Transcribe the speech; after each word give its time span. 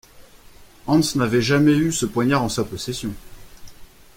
Hans 0.87 1.15
n’avait 1.15 1.43
jamais 1.43 1.73
eu 1.75 1.91
ce 1.91 2.07
poignard 2.07 2.41
en 2.41 2.49
sa 2.49 2.63
possession. 2.63 3.13